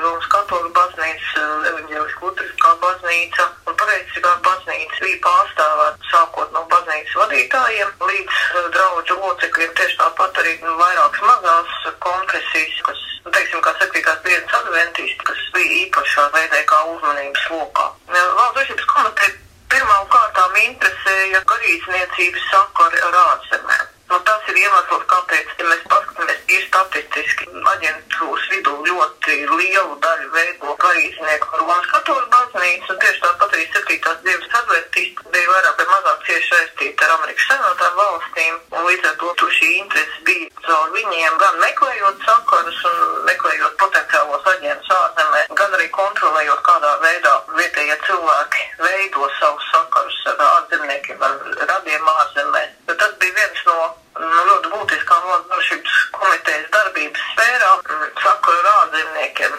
[0.00, 7.90] Romas katoļu baznīca, evaņģēliskā lutriskā baznīca un pareizībā baznīca bija pārstāvēta sākot no baznīcas vadītājiem
[8.08, 8.38] līdz
[8.76, 11.74] draudžu locekļiem, tieši tāpat arī vairākas mazās
[12.06, 17.90] konfesijas, kas, nu, teiksim, kā septītās dienas adventisti, kas bija īpašā veidē kā uzmanības lokā.
[18.16, 19.36] Valsts drošības komiteja
[19.76, 23.92] pirmām kārtām interesēja garīdzniecības sakari ar ārzemēm.
[24.06, 30.28] Nu, tas ir iemesls, kāpēc, ja mēs paskatāmies tīri statistiski, aģentūras vidū ļoti lielu daļu
[30.36, 35.82] veido garīdznieku ar Romas katoļu baznīcu, un tieši tāpat arī septītās dievas adventisti bija vairāk
[35.82, 40.22] vai mazāk cieši saistīti ar Amerikas Savienotām valstīm, un līdz ar to tur šī interese
[40.30, 46.94] bija caur viņiem, gan meklējot sakarus un meklējot potenciālos aģentus ārzemē, gan arī kontrolējot, kādā
[47.02, 51.38] veidā vietējie cilvēki veido savus sakarus ar ārzemniekiem, ar
[51.74, 52.66] radiem ārzemē.
[52.86, 53.78] Bet tas bija viens no
[54.20, 57.82] nu, ļoti būtiskām valsts drošības komitejas darbības sfērām
[58.22, 59.52] sakaru ar ārzemniekiem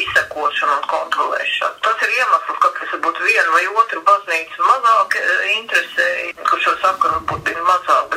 [0.00, 1.80] izsekošanu un kontrolēšanu.
[1.86, 5.18] Tas ir iemesls, kāpēc varbūt viena vai otra baznīca mazāk
[5.56, 8.09] interesēja, kur šo sakaru varbūt bija mazāk,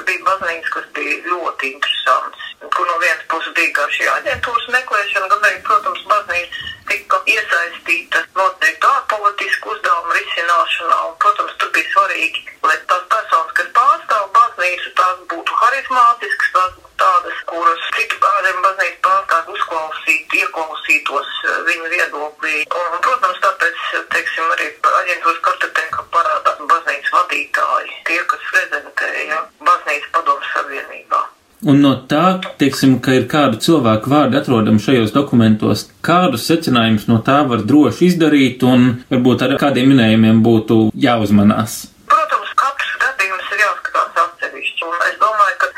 [31.73, 37.17] Un no tā, teiksim, ka ir kādu cilvēku vārdi atrodami šajos dokumentos, kādus secinājumus no
[37.25, 41.79] tā var droši izdarīt un varbūt ar kādiem minējumiem būtu jāuzmanās?
[42.13, 45.71] Protams, katrs gadījums ir jāskatās atsevišķi, un es domāju, ka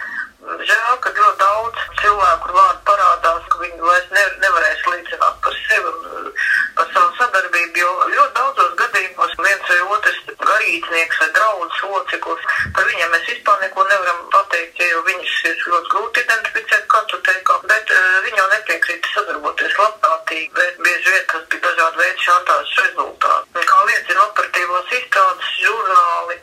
[0.73, 5.95] žēl, ka ļoti daudz cilvēku vārdu parādās, ka viņi vairs ne, nevarēs līdzināt par sevi
[5.95, 6.29] un
[6.75, 12.89] par savu sadarbību, jo ļoti daudzos gadījumos viens vai otrs garīdznieks vai draudzes loceklis, par
[12.89, 17.93] viņiem mēs vispār neko nevaram pateikt, jo viņus ir ļoti grūti identificēt katru teikā, bet
[17.95, 20.67] uh, viņi jau nepiekrīt sadarboties labprātīgi,
[21.15, 23.65] bet bieži vien tas bija dažādi veidi šantāžas rezultāti.
[23.69, 26.35] Kā liecina operatīvos izstrādes žurnāli,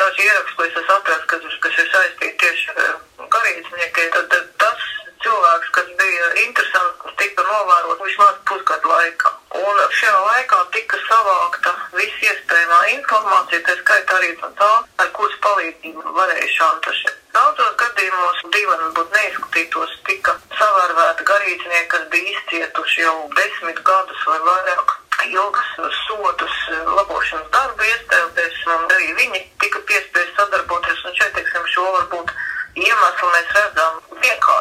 [0.00, 2.94] daži ieraksti, es esmu atrasts, kas, kas ir saistīti tieši ar
[3.34, 4.86] garīdzniekiem, tad, tas
[5.24, 9.32] cilvēks, kas bija interesants, tika novērots vismaz pusgadu laikā.
[9.58, 15.40] Un šajā laikā tika savākta viss iespējamā informācija, tā skaitā arī no tā, ar kuras
[15.46, 17.16] palīdzību varēja šantažēt.
[17.38, 24.38] Daudzos gadījumos divi varbūt neizskatītos tika savērvēti garīdznieki, kas bija izcietuši jau desmit gadus vai
[24.46, 24.96] vairāk
[25.28, 25.70] ilgas
[26.06, 26.56] sodus
[26.98, 32.34] labošanas darbu iestājoties, un arī viņi tika piespiesti sadarboties, un šeit, teiksim, šo varbūt
[32.84, 34.57] iemeslu mēs redzam vienkāršāk.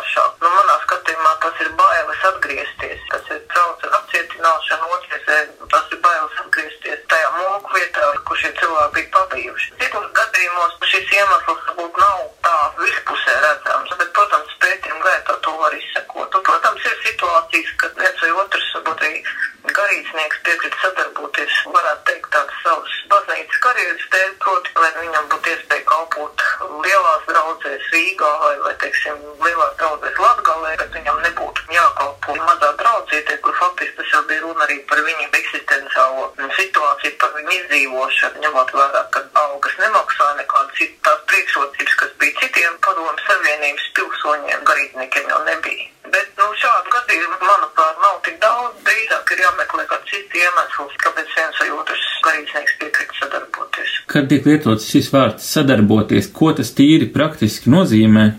[35.18, 42.16] Viņu eksistenciālo situāciju, par viņu izdzīvošanu, ņemot vērā, ka algas nemaksā nekādas citas priekšrocības, kas
[42.22, 45.86] bija citiem padomu savienības pilsoņiem, garīdzniekiem jau nebija.
[46.08, 48.80] Bet, nu, šādu gadījumu, manuprāt, nav tik daudz.
[48.88, 53.96] Drīzāk ir jāmeklē kāds cits iemesls, kāpēc viens vai otrs garīdznieks piekrīt sadarboties.
[54.14, 58.30] Kad tiek lietots šis vārds sadarboties, ko tas tīri praktiski nozīmē?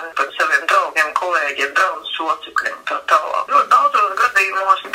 [0.00, 3.50] Rakstīšanu, par saviem draugiem, kolēģiem, draugu socikļiem un tā tālāk.
[3.52, 4.94] Ļoti daudzos gadījumos bija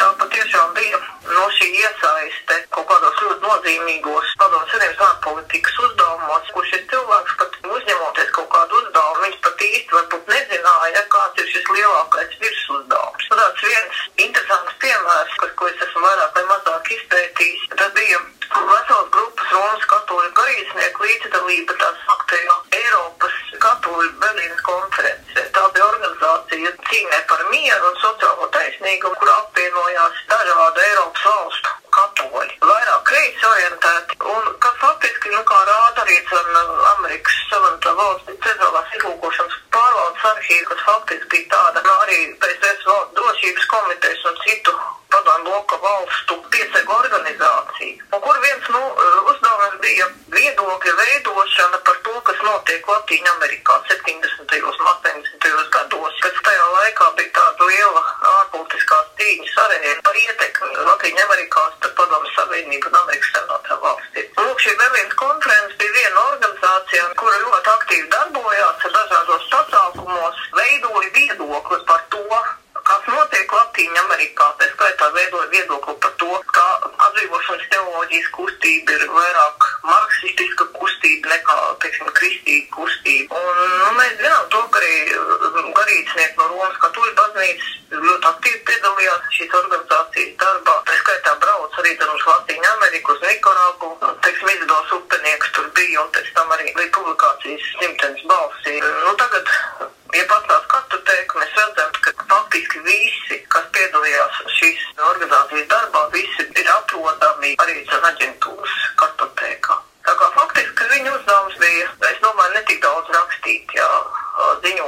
[1.35, 7.57] no šī iesaiste kaut kādos ļoti nozīmīgos padomu savienības ārpolitikas uzdevumos, kur šis cilvēks pat
[7.77, 13.29] uzņemoties kaut kādu uzdevumu, viņš pat īsti varbūt nezināja, kāds ir šis lielākais virsuzdevums.
[13.35, 18.21] Tāds viens interesants piemērs, kas, ko es esmu vairāk vai mazāk izpētījis, tas bija
[18.55, 25.45] vesels grupas Romas katoļu garīdznieku līdzdalība tā sauktajā Eiropas katoļu Berlīnas konferencē.
[25.55, 32.57] Tā bija organizācija cīņai par mieru un sociālo taisnīgumu, kur apvienojās dažādu Eiropas valstu katoļi,
[32.69, 36.51] vairāk kreisi orientēti, un kas faktiski, nu kā rāda arī ar
[36.95, 43.17] Amerikas Savienotā valsts centrālās izlūkošanas pārvaldes arhīvu, kas faktiski bija tāda, nu arī PSS valsts
[43.19, 44.75] drošības komitejas un citu
[45.15, 48.81] padomu bloka valstu piesegu organizācija, un kur viens, nu,
[49.31, 54.57] uzdevums bija viedokļa veidošana par to, kas notiek Latīņa Amerikā 70.
[54.71, 55.69] un 80.
[55.77, 61.95] gados, kas tajā laikā bija tāda liela ārpolitiskās cīņas arēna par ietekmi Latīņa Amerikā starp
[61.99, 64.27] padomu savienību un Amerikas Savienotām valstīm.
[64.37, 71.09] Lūk, šī Berlīnas konferences bija viena organizācija, kura ļoti aktīvi darbojās ar dažādos sasaukumos, veidoja
[71.17, 72.21] viedokli par to,
[72.91, 74.51] kas notiek Latīņa Amerikā.
[74.61, 76.67] Tā skaitā veidoja viedokli par to, ka
[77.07, 80.69] atbrīvošanas teoloģijas kustība ir vairāk marksistiska
[81.05, 83.37] kustība nekā, teiksim, kristīga kustība.
[83.37, 84.95] Un nu, mēs zinām to, ka arī
[85.77, 90.75] garīdznieki no Romas katoļu baznīcas ļoti aktīvi piedalījās šīs organizācijas darbā.
[90.87, 93.91] Tā skaitā brauc arī uz Latīņu Ameriku, uz Nikaragu,
[94.25, 98.79] teiksim, Izados upenieks tur bija un pēc tam arī bija publikācijas simtenes balsī.
[98.81, 99.53] Nu, tagad
[100.15, 106.69] Ja pastāstās kartotēku, mēs redzam, ka faktiski visi, kas piedalījās šīs organizācijas darbā, visi ir
[106.71, 108.44] atrodami arī zem aģentūras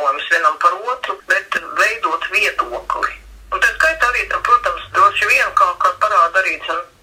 [0.08, 3.12] ziņojumus vienam par otru, bet veidot viedokli.
[3.52, 6.56] Un tā skaitā arī, tam, protams, droši vien, kā, kā parāda arī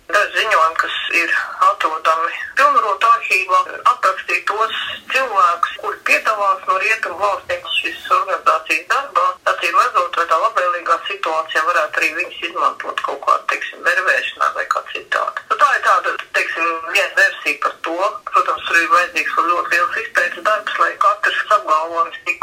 [0.08, 1.30] daži ziņojumi, kas ir
[1.68, 3.60] atrodami pilnvarot arhīvā,
[3.92, 4.80] aprakstīt tos
[5.12, 9.26] cilvēkus, kuri piedalās no rietumu valstīm šīs organizācijas darbā.
[9.52, 14.66] Acīm redzot, vai tā labvēlīgā situācijā varētu arī viņus izmantot kaut kādā, teiksim, vervēšanā vai
[14.72, 15.44] kā citādi.
[15.50, 17.98] Nu, tā ir tāda, teiksim, viena versija par to.
[18.32, 22.33] Protams, tur ir vajadzīgs ļoti liels izpētes darbs, lai katrs apgalvojums tiktu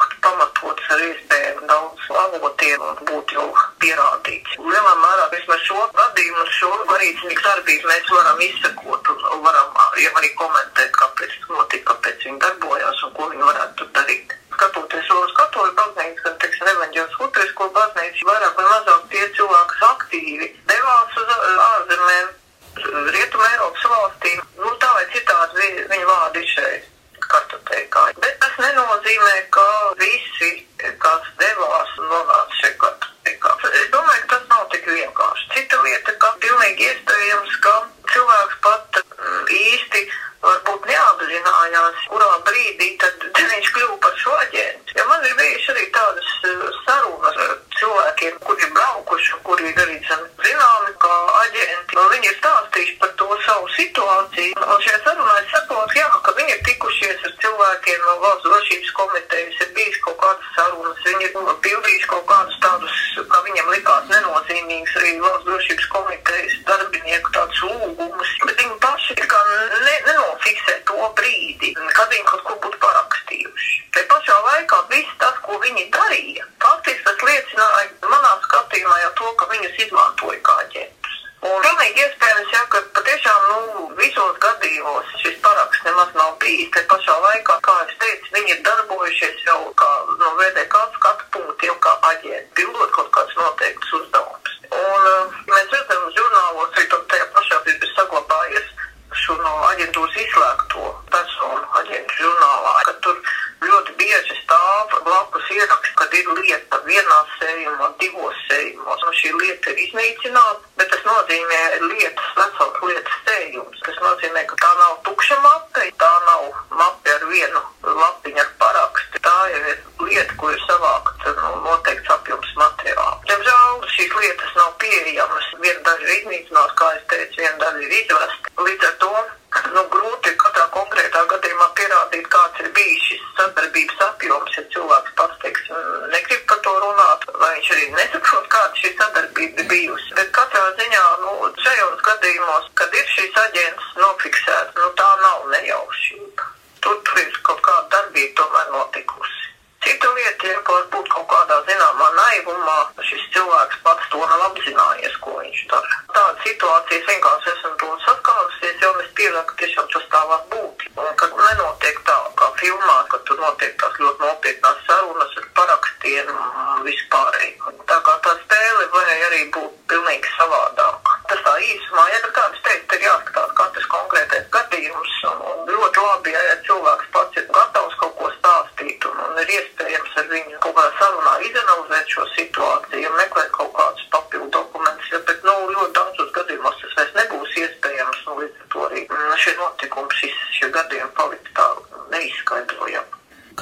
[0.93, 3.47] ar iespējami daudz avotiem būtu jau
[3.83, 4.57] pierādīts.
[4.61, 10.33] Lielā mērā vismaz šo gadījumu, šo garīdznieku darbību mēs varam izsekot un varam jau arī
[10.41, 11.37] komentēt, kāpēc
[46.85, 49.97] sarunas ar cilvēkiem, kuri ir braukuši, kuri ir arī
[50.45, 54.57] zināmi kā aģenti, viņi ir stāstījuši par to savu situāciju.
[54.61, 58.91] Un šajā sarunā es saprotu, jā, ka viņi ir tikušies ar cilvēkiem no valsts drošības
[58.99, 62.97] komitejas, ir bijis kaut kādas sarunas, viņi ir pildījuši kaut kādus tādus,
[63.33, 65.40] kā viņam likās, nenozīmīgus arī valsts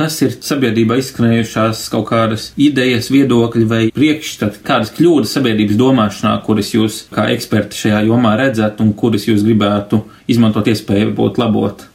[0.09, 6.73] kas ir sabiedrībā izskanējušās kaut kādas idejas, viedokļi vai priekšstati, kādas kļūdas sabiedrības domāšanā, kuras
[6.73, 11.85] jūs kā eksperti šajā jomā redzat un kuras jūs gribētu izmantot iespēju būt labot.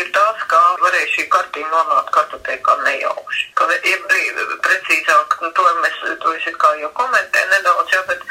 [0.00, 3.48] ir tas, kā varēja šī kartiņa nonākt kartotēkā nejauši.
[3.58, 8.24] Ka ir brīvi, precīzāk, nu, to mēs, to es kā jau komentēju nedaudz, jā, bet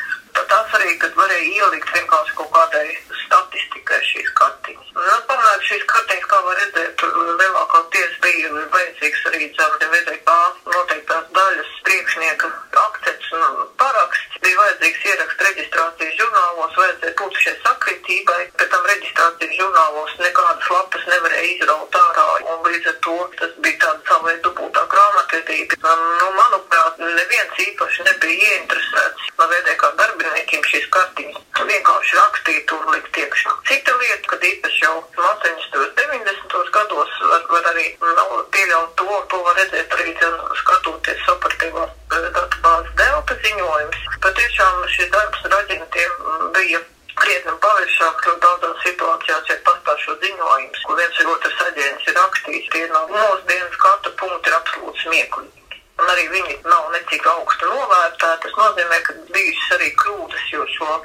[0.50, 2.86] tas arī, kad varēja ielikt vienkārši kaut kādai
[3.24, 4.94] statistikai šīs kartiņas.
[4.98, 7.04] Nu, pamēr šīs kartiņas, kā var redzēt,
[7.42, 10.38] lielākoties bija vajadzīgs arī dzemdi VDK
[10.74, 12.52] noteiktās daļas priekšnieka
[12.86, 14.42] akcents un paraksts.
[14.44, 20.72] Bija vajadzīgs ierakst reģistrācijas žurnālos, vajadzēja būt šai sakritībai, pēc tam reģistrācijas žurnālos nekā tādas
[20.76, 25.76] lapas nevarēja izraut ārā, un līdz ar to tas bija tāda savai dubultā grāmatvedība.
[25.84, 33.18] Nu, manuprāt, neviens īpaši nebija ieinteresēts, lai VDK darbiniekiem šīs kartiņas vienkārši rakstīja tur likt
[33.24, 33.56] iekšā.
[33.70, 35.96] Cita lieta, kad īpaši jau 80.
[35.96, 36.72] 90.
[36.76, 40.16] gados var, var arī nu, pieļaut to, to var redzēt arī
[40.64, 44.08] skatoties operatīvās eh, datubāzes delta ziņojums.
[44.24, 46.24] Patiešām šis darbs ar aģentiem
[46.58, 46.82] bija
[47.20, 49.64] krietni paviršāk, jo daudzās situācijās ir ja
[50.10, 54.58] šo ziņojumus, ko viens ir otrs aģents ir rakstījis, tie no mūsdienas skatu punkti ir
[54.58, 55.60] absolūti smieklīgi
[56.00, 58.42] un arī viņi nav necik augstu novērtēti.
[58.46, 60.96] Tas nozīmē, ka bijušas arī kļūdas, jo šo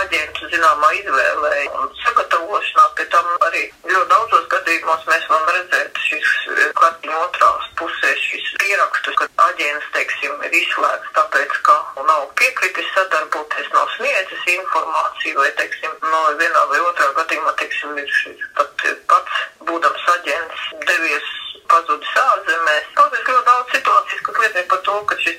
[0.00, 6.32] aģentu zināmā izvēlē un sagatavošanā pie tam arī ļoti daudzos gadījumos mēs varam redzēt šis
[6.54, 9.07] eh, kartiņa otrās pusēs, šis pierakstu
[9.58, 11.74] aģents, teiksim, ir izslēgts, tāpēc, ka
[12.06, 18.46] nav piekritis sadarboties, nav sniedzis informāciju, vai, teiksim, no vienā vai otrā gadījumā, teiksim, ir
[18.54, 21.32] pat pats būdams aģents devies
[21.68, 22.86] pazudis ārzemēs.
[22.94, 25.37] Protams, ļoti daudz situācijas, kas liecina par to, ka šis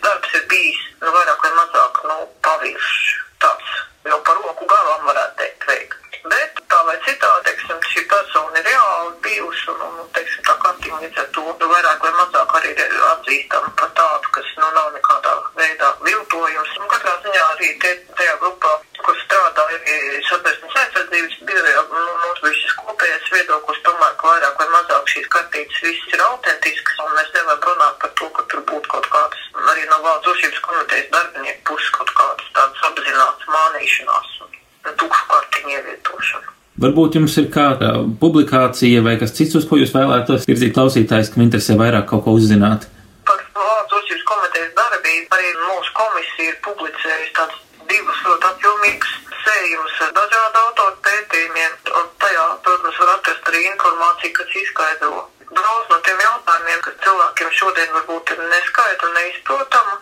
[36.79, 37.89] Varbūt jums ir kāda
[38.21, 42.35] publikācija vai kas cits, uz ko jūs vēlētos virzīt klausītājs, kam interesē vairāk kaut ko
[42.37, 42.85] uzzināt.
[43.27, 47.57] Par Vācu uzsvars komitejas darbību arī mūsu komisija ir publicējusi tāds
[47.91, 49.11] divus ļoti apjomīgus
[49.41, 55.99] sējumus dažādu autoru pētījumiem, un tajā, protams, var atrast arī informāciju, kas izskaidro daudz no
[56.07, 59.99] tiem jautājumiem, kas cilvēkiem šodien varbūt ir neskaidri un neizprotama.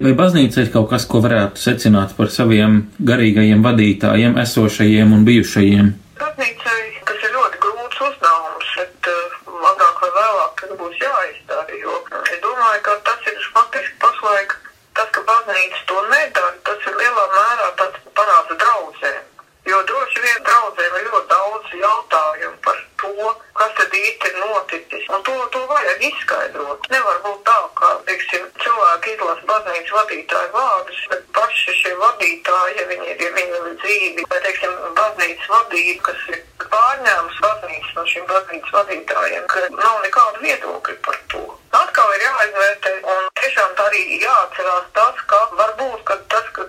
[0.00, 2.78] Vai baznīca ir kaut kas, ko varētu secināt par saviem
[3.08, 5.90] garīgajiem vadītājiem, esošajiem un bijušajiem?
[6.16, 6.78] Baznīcai
[7.10, 9.34] tas ir ļoti grūts uzdevums, bet uh,
[9.72, 14.56] agrāk vai vēlāk tas būs jāizdara, jo es domāju, ka tas ir faktiski pašlaik,
[14.96, 19.26] tas, ka baznīca to nedara, tas ir lielā mērā tāds parāda draudzēm.
[19.68, 25.04] Jo droši vien draudzēm ir ļoti daudz jautājumu par to, kas tad īsti ir noticis.
[25.12, 26.88] Un to, to vajag izskaidrot.
[26.92, 32.88] Nevar būt tā, ka, teiksim, cilvēki izlasa baznīcas vadītāju vārdus, bet paši šie vadītāji, ja
[32.90, 38.06] viņi ir, ja viņi ir dzīvi, vai, teiksim, baznīcas vadība, kas ir pārņēmus baznīcas no
[38.12, 41.44] šiem baznīcas vadītājiem, ka nav nekādu viedokļu par to.
[41.80, 46.66] Atkal ir jāizvērtē, un tiešām tā arī jāatcerās tas, ka varbūt, ka tas, ka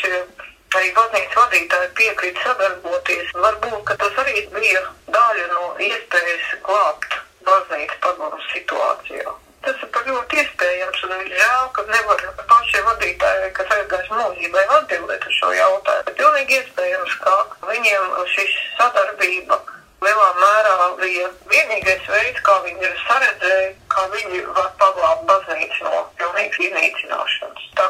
[0.00, 0.18] šie
[0.78, 3.32] arī baznīcas vadītāji piekrīt sadarboties.
[3.38, 4.82] Varbūt, ka tas arī bija
[5.14, 9.34] daļa no iespējas glābt baznīcas padomu situācijā.
[9.64, 14.64] Tas ir par ļoti iespējams, un ir žēl, ka nevar pašie vadītāji, kas aizgājuši mūžībai,
[14.78, 16.08] atbildēt uz šo jautājumu.
[16.08, 17.36] Bet pilnīgi iespējams, ka
[17.70, 19.60] viņiem šis sadarbība
[20.04, 26.02] lielā mērā bija vienīgais veids, kā viņi ir saredzējuši, kā viņi var paglābt baznīcu no
[26.20, 27.70] pilnīgas iznīcināšanas.
[27.78, 27.88] Tā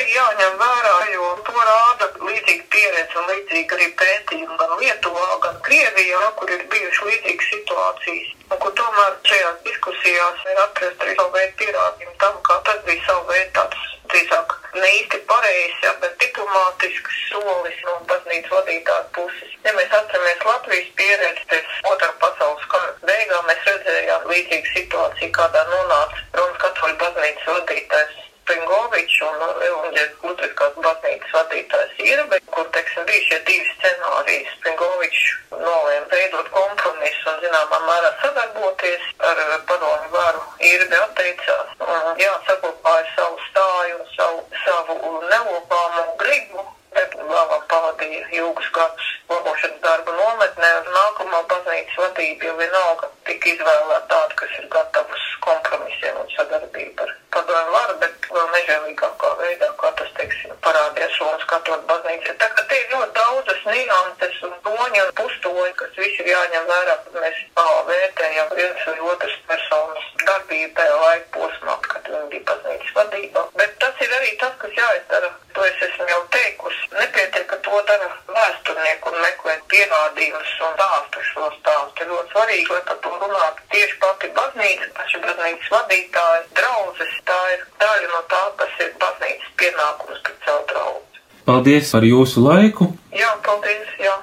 [0.00, 5.58] arī jāņem vērā, jo to rāda līdzīga pieredze un līdzīgi arī pētījumi gan Lietuvā, gan
[5.66, 8.30] Krievijā, kur ir bijušas līdzīgas situācijas.
[8.50, 13.04] Un kur tomēr šajās diskusijās ir atrast arī savu veidu pierādījumu tam, kā tas bija
[13.10, 13.84] savu veidu tāds
[14.14, 19.52] drīzāk ne īsti pareizs, ja, bet diplomātisks solis no baznīcas vadītāja puses.
[19.68, 25.68] Ja mēs atceramies Latvijas pieredzi pēc otrā pasaules kara beigām, mēs redzējām līdzīgu situāciju, kādā
[25.74, 33.22] nonāca Romas katoļu baznīcas vadītājs Springovičs un Evanģēlis Lutriskās baznīcas vadītājs Irbe, kur, teiksim, bija
[33.26, 34.48] šie divi scenāriji.
[34.56, 40.42] Springovičs nolēma veidot kompromisu un, zināmā mērā, sadarboties ar padomu varu.
[40.72, 44.98] Irbe atteicās un, jā, saglabāja savu stāju un savu, savu
[45.30, 53.10] nelopāmu gribu, vēlāk pavadīja ilgus gadus labošanas darbu nometnē, un nākamā baznīcas vadība jau vienalga
[53.28, 59.30] tika izvēlēta tāda, kas ir gatavs kompromisiem un sadarbību ar padomu varu, bet vēl nežēlīgākā
[59.40, 62.34] veidā, kā tas, teiksim, parādījās Romas katoļu baznīca.
[62.42, 66.68] Tā kā te ir ļoti daudzas nianses un toņi un pustoņi, kas visi ir jāņem
[66.72, 72.28] vērā, kad mēs tā vērtējam viens vai otras personas darbību tajā laika posmā, kad viņi
[72.34, 73.46] bija baznīcas vadībā.
[73.62, 75.34] Bet tas ir arī tas, kas jāizdara.
[75.54, 76.79] To es esmu jau teikusi.
[76.90, 82.02] Nepietiek, ka to dara vēsturnieki un meklē pierādījumus un stāstu šo stāstu.
[82.02, 87.14] Ir ļoti svarīgi, lai par to runātu tieši pati baznīca, paši baznīcas vadītāji, draudzes.
[87.30, 91.22] Tā ir daļa no tā, kas ir baznīcas pienākums pret savu draugu.
[91.46, 92.90] Paldies par jūsu laiku!
[93.14, 93.94] Jā, paldies!
[94.02, 94.18] Jā.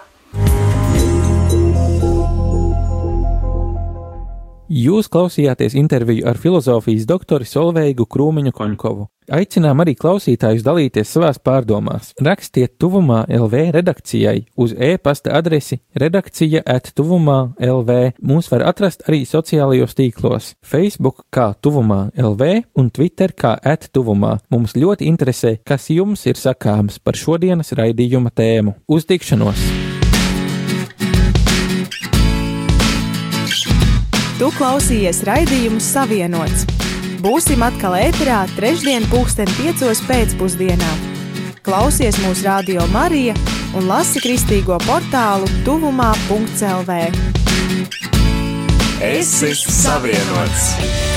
[4.68, 9.08] Jūs klausījāties interviju ar filozofijas doktoru Solveigu Krūmiņu Koņkovu.
[9.28, 12.14] Aicinām arī klausītājus dalīties savās pārdomās.
[12.24, 17.98] Rakstiet tuvumā LV redakcijai uz e-pasta adresi redakcija at tuvumā LV.
[18.24, 24.40] Mūs var atrast arī sociālajos tīklos- Facebook kā tuvumā LV un Twitter kā at tuvumā.
[24.50, 28.76] Mums ļoti interesē, kas jums ir sakāms par šodienas raidījuma tēmu.
[28.88, 29.60] Uz tikšanos!
[34.40, 36.87] Tu klausījies raidījumu Savienots.
[37.18, 40.92] Būsim atkal ēterā trešdien pulksten piecos pēcpusdienā.
[41.66, 43.34] Klausies mūsu radio Marija
[43.76, 47.02] un lasi kristīgo portālu tuvumā.lv.
[49.02, 51.17] Es esmu savienots!